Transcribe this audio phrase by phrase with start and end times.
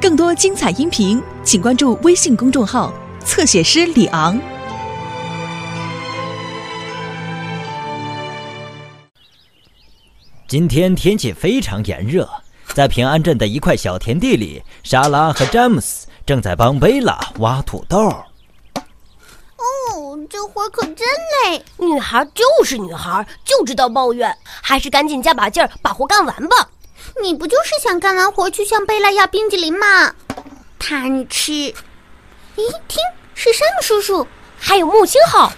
[0.00, 2.92] 更多精彩音频，请关注微信公众号
[3.24, 4.38] “侧写师李昂”。
[10.46, 12.28] 今天天气非常炎热，
[12.74, 17.98] 在平安镇的一块小田地里，莎拉和詹姆斯正在帮贝拉挖土豆。
[19.56, 21.64] 哦，这活可真累。
[21.78, 26.68] 女孩就是女孩，就知道抱怨，还是赶紧加把劲儿把活干完吧。
[27.22, 30.14] 你不就是想干完活去向贝拉要冰激凌吗？
[30.78, 31.52] 贪吃！
[31.52, 31.74] 咦，
[32.88, 32.98] 听，
[33.34, 34.26] 是山姆叔叔，
[34.58, 35.52] 还有木星号。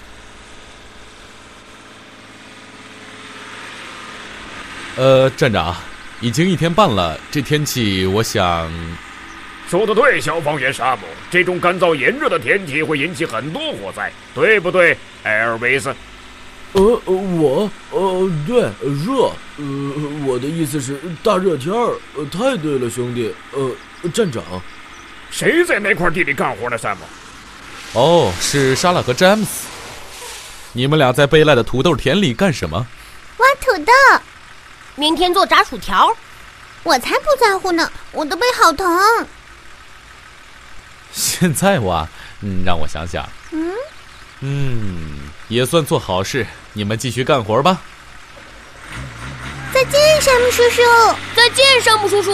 [4.96, 5.74] 呃，站长，
[6.20, 8.70] 已经一天半了，这天气，我想……
[9.68, 15.92] 说的对，消防员沙姆，这种干燥炎热的天气会引起很多火灾，对不对，艾尔维斯？
[16.76, 24.42] 呃，我，呃，对，热，呃，我的意思是大热天儿，呃，太对了，兄弟，呃，站长，
[25.30, 26.76] 谁在那块地里干活呢？
[26.76, 27.04] 山姆？
[27.94, 29.66] 哦，是莎拉和詹姆斯，
[30.74, 32.86] 你们俩在贝赖的土豆田里干什么？
[33.38, 33.92] 挖土豆。
[34.96, 36.14] 明天做炸薯条，
[36.82, 37.90] 我才不在乎呢！
[38.12, 38.86] 我的背好疼。
[41.12, 42.06] 现在挖，
[42.42, 43.72] 嗯，让我想想，嗯，
[44.40, 46.46] 嗯，也算做好事。
[46.72, 47.80] 你们继续干活吧。
[49.72, 50.82] 再见，山姆叔叔。
[51.34, 52.32] 再见，山姆叔叔。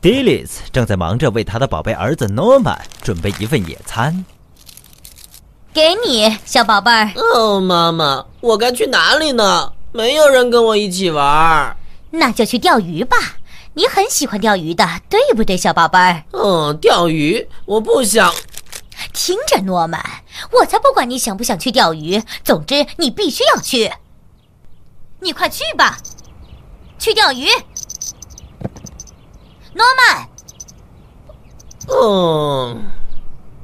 [0.00, 4.24] d i l i s 正在忙着为他的宝贝儿子诺曼准备一份野餐。
[5.74, 7.12] 给你，小宝贝儿。
[7.16, 9.72] 哦，妈妈，我该去哪里呢？
[9.92, 11.76] 没有人跟我一起玩。
[12.10, 13.16] 那就去钓鱼吧。
[13.78, 16.24] 你很喜欢钓鱼的，对不对，小宝贝儿？
[16.32, 18.34] 嗯，钓鱼，我不想。
[19.12, 20.04] 听着，诺曼，
[20.50, 22.20] 我才不管你想不想去钓鱼。
[22.42, 23.92] 总之，你必须要去。
[25.20, 25.96] 你快去吧，
[26.98, 27.46] 去钓鱼。
[29.74, 30.28] 诺曼。
[31.86, 32.84] 嗯。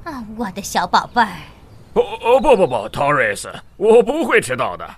[0.05, 1.39] 啊，我的小宝贝儿。
[1.95, 4.89] 哦哦不不不，，Torres，，我不会迟到的。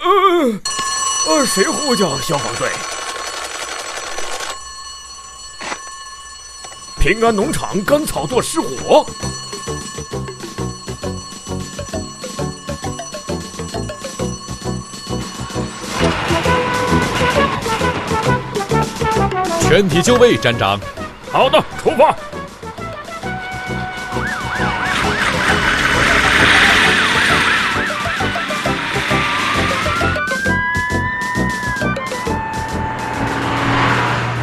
[0.00, 0.60] 呃
[1.28, 2.70] 呃，谁呼叫消防队？
[7.06, 9.06] 平安农场干草垛失火。
[19.60, 20.80] 全体就位，站长。
[21.30, 22.10] 好的，出发。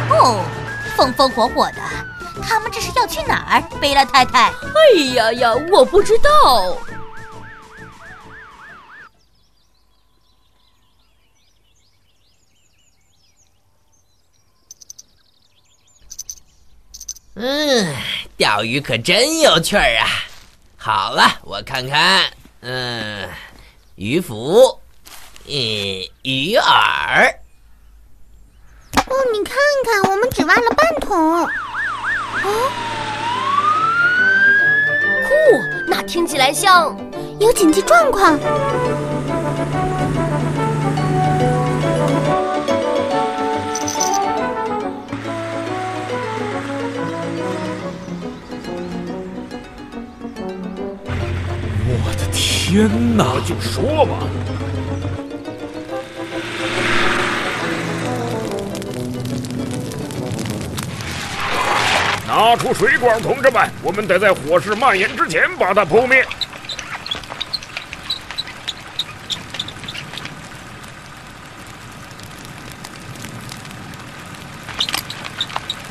[0.08, 0.46] 哦
[0.96, 1.82] 风风火火的，
[3.14, 3.62] 去哪儿？
[3.80, 4.50] 贝拉太太。
[4.50, 6.76] 哎呀呀，我不知道。
[17.36, 17.94] 嗯，
[18.36, 20.06] 钓鱼可真有趣儿啊！
[20.76, 22.28] 好了，我看看，
[22.62, 23.30] 嗯，
[23.94, 24.80] 鱼腹，
[25.46, 25.54] 嗯，
[26.22, 27.36] 鱼饵。
[29.06, 31.44] 哦，你看看，我们只挖了半桶。
[32.44, 32.70] 哦，
[36.06, 36.96] 听起来像
[37.40, 38.38] 有紧急状况。
[51.86, 53.24] 我的天哪！
[53.34, 54.53] 我就说吧。
[62.44, 66.22] 拿出水管，同志们，我们得在火势蔓延之前把它扑灭。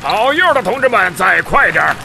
[0.00, 1.96] 好样的，同志们，再快点儿！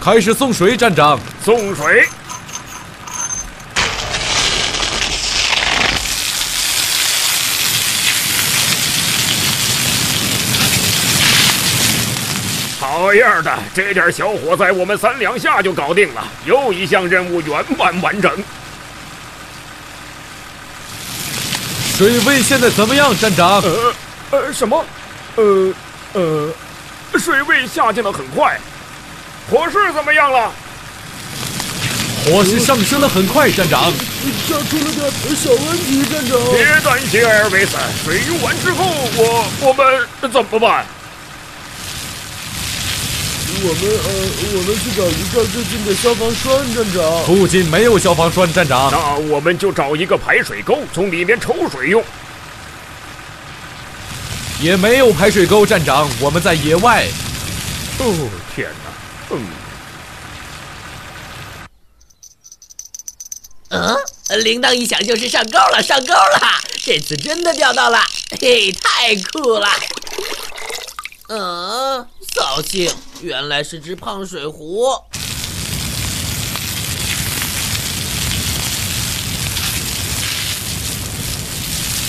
[0.00, 2.08] 开始送水，站长，送水。
[13.08, 13.58] 好样的！
[13.74, 18.30] 这点小火灾，我们三两下就搞定了，又一项任务圆满完成。
[21.96, 23.62] 水位现在怎么样，站长？
[23.62, 23.94] 呃
[24.32, 24.84] 呃，什么？
[25.36, 25.72] 呃
[26.12, 26.52] 呃，
[27.18, 28.60] 水位下降的很快。
[29.50, 30.52] 火势怎么样了？
[32.26, 33.90] 火势上升的很快，站长。
[34.46, 36.38] 这出了点小问题，站长。
[36.52, 37.74] 别担心，艾尔维斯。
[38.04, 38.84] 水用完之后，
[39.16, 40.84] 我我们怎么办？
[43.60, 44.08] 我们呃，
[44.56, 47.24] 我们去找离这儿最近的消防栓，站长。
[47.24, 48.88] 附近没有消防栓，站长。
[48.92, 52.02] 那我们就找一个排水沟，从里面抽水用。
[54.60, 56.08] 也没有排水沟，站长。
[56.20, 57.06] 我们在野外。
[57.98, 58.90] 哦，天哪！
[59.30, 59.44] 嗯。
[63.70, 63.96] 嗯，
[64.44, 66.40] 铃铛一响就是上钩了，上钩了！
[66.80, 67.98] 这次真的钓到了，
[68.40, 69.68] 嘿，太酷了！
[71.28, 72.90] 嗯，扫兴，
[73.20, 74.86] 原来是只胖水壶。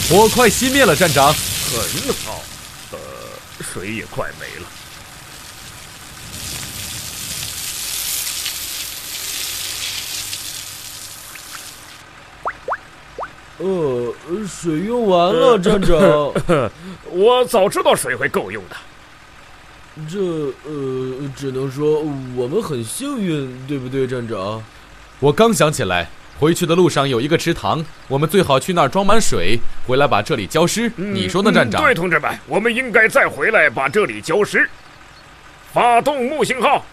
[0.10, 1.33] 火快熄灭了，站长。
[1.33, 2.42] 很好，
[2.92, 2.98] 呃，
[3.62, 4.68] 水也快没了。
[13.57, 14.15] 呃，
[14.48, 16.00] 水用完了，站长。
[17.12, 18.75] 我早知道水会够用的。
[20.07, 20.19] 这
[20.69, 22.01] 呃，只能说
[22.36, 24.63] 我们很幸运，对不对，站长？
[25.19, 26.10] 我刚想起来，
[26.40, 30.92] 回去的路上有一个池塘，我们最好去那儿装满水，回来把这里浇湿。
[30.96, 31.84] 你说呢，站长？
[31.84, 34.69] 对，同志们，我们应该再回来把这里浇湿。
[35.74, 36.86] 发动木星号。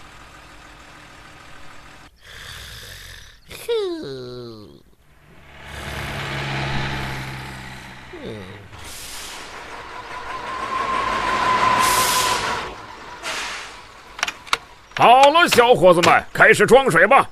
[14.98, 17.28] 好了，小伙子们，开始装水吧。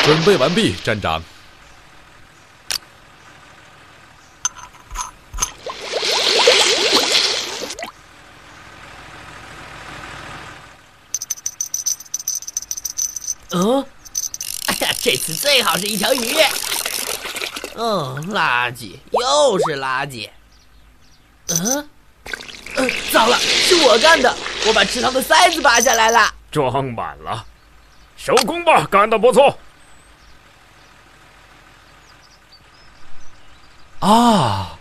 [0.00, 1.22] 准备完毕，站长。
[13.50, 13.86] 嗯。
[15.00, 16.34] 这次最好是一条鱼。
[17.74, 20.28] 哦，垃圾，又是垃圾。
[21.48, 21.88] 嗯，
[22.74, 24.36] 呃，糟了，是我干的，
[24.66, 27.46] 我把池塘的塞子拔下来了，装满了。
[28.16, 29.56] 收工吧，干得不错。
[34.00, 34.76] 啊，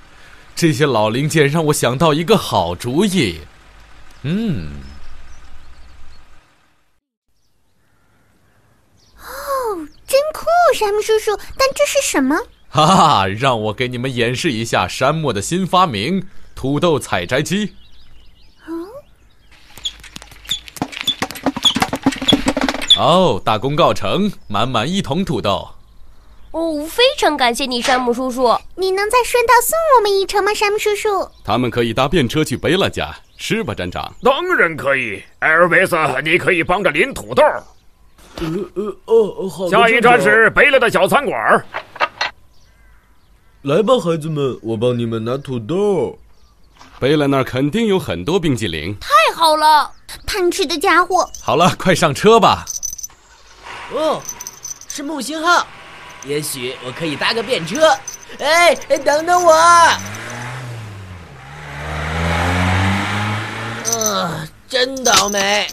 [0.55, 3.41] 这些老零件让我想到一个好主意。
[4.23, 4.71] 嗯。
[10.77, 12.38] 山姆叔叔，但这是什么？
[12.69, 17.74] 哈哈，让我给你们演示一下山姆的新发明——土豆采摘机。
[22.95, 25.68] 哦，大功告成，满满一桶土豆。
[26.51, 28.56] 哦，非常感谢你，山姆叔叔。
[28.75, 31.27] 你能再顺道送我们一程吗，山姆叔叔？
[31.44, 34.13] 他们可以搭便车去贝拉家，是吧，站长？
[34.21, 35.23] 当然可以。
[35.39, 37.44] 艾尔维斯，你可以帮着拎土豆。
[38.39, 39.69] 呃呃哦，好。
[39.69, 41.65] 下一站是贝勒的小餐馆。
[43.63, 46.17] 来吧，孩子们，我帮你们拿土豆。
[46.99, 48.95] 贝勒那儿肯定有很多冰激凌。
[48.99, 49.91] 太好了，
[50.25, 51.29] 贪吃的家伙。
[51.41, 52.65] 好了，快上车吧。
[53.93, 54.21] 哦，
[54.87, 55.65] 是木星号，
[56.25, 57.95] 也许我可以搭个便车。
[58.39, 59.53] 哎，等等我。
[63.93, 65.67] 嗯，真倒霉。